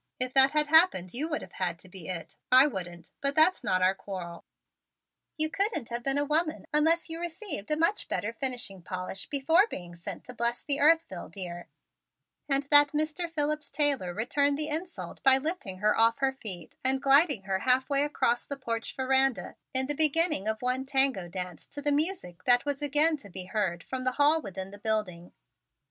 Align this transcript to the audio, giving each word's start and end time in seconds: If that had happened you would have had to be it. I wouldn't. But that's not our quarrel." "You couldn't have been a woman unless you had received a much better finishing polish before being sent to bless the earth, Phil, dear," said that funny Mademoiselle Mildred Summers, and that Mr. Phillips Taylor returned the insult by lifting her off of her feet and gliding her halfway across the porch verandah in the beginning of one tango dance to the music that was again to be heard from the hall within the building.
If 0.19 0.33
that 0.33 0.53
had 0.53 0.65
happened 0.65 1.13
you 1.13 1.29
would 1.29 1.43
have 1.43 1.51
had 1.53 1.77
to 1.81 1.87
be 1.87 2.07
it. 2.07 2.35
I 2.51 2.65
wouldn't. 2.65 3.11
But 3.21 3.35
that's 3.35 3.63
not 3.63 3.83
our 3.83 3.93
quarrel." 3.93 4.45
"You 5.37 5.51
couldn't 5.51 5.89
have 5.89 6.01
been 6.01 6.17
a 6.17 6.25
woman 6.25 6.65
unless 6.73 7.07
you 7.07 7.19
had 7.19 7.25
received 7.27 7.69
a 7.69 7.77
much 7.77 8.07
better 8.07 8.33
finishing 8.33 8.81
polish 8.81 9.29
before 9.29 9.67
being 9.69 9.95
sent 9.95 10.23
to 10.23 10.33
bless 10.33 10.63
the 10.63 10.79
earth, 10.79 11.03
Phil, 11.07 11.29
dear," 11.29 11.67
said 12.51 12.63
that 12.71 12.89
funny 12.89 12.89
Mademoiselle 12.93 12.97
Mildred 12.97 13.13
Summers, 13.13 13.13
and 13.13 13.13
that 13.13 13.25
Mr. 13.27 13.33
Phillips 13.35 13.69
Taylor 13.69 14.13
returned 14.15 14.57
the 14.57 14.69
insult 14.69 15.21
by 15.21 15.37
lifting 15.37 15.77
her 15.77 15.95
off 15.95 16.15
of 16.15 16.19
her 16.21 16.33
feet 16.33 16.75
and 16.83 16.99
gliding 16.99 17.43
her 17.43 17.59
halfway 17.59 18.03
across 18.03 18.47
the 18.47 18.57
porch 18.57 18.95
verandah 18.95 19.55
in 19.71 19.85
the 19.85 19.93
beginning 19.93 20.47
of 20.47 20.63
one 20.63 20.83
tango 20.83 21.27
dance 21.27 21.67
to 21.67 21.79
the 21.79 21.91
music 21.91 22.43
that 22.45 22.65
was 22.65 22.81
again 22.81 23.17
to 23.17 23.29
be 23.29 23.45
heard 23.45 23.83
from 23.83 24.03
the 24.03 24.13
hall 24.13 24.41
within 24.41 24.71
the 24.71 24.79
building. 24.79 25.31